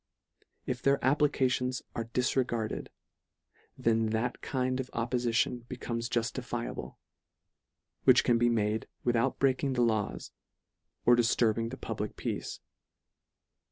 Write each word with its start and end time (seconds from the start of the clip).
If 0.65 0.81
their 0.81 0.97
applications 1.05 1.83
are 1.93 2.05
dis 2.05 2.35
regarded, 2.35 2.89
then 3.77 4.07
that 4.07 4.41
kind 4.41 4.79
of 4.79 4.89
oppolition 4.93 5.59
be 5.69 5.77
comes 5.77 6.09
juftifiable, 6.09 6.95
which 8.05 8.23
can 8.23 8.39
be 8.39 8.49
made 8.49 8.87
with 9.03 9.15
out 9.15 9.37
breaking 9.37 9.73
the 9.73 9.83
laws, 9.83 10.31
or 11.05 11.15
difturbing 11.15 11.69
the 11.69 11.77
pub 11.77 12.01
lic 12.01 12.15
peace. 12.15 12.59